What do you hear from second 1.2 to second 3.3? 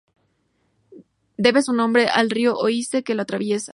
Debe su nombre al río Oise, que lo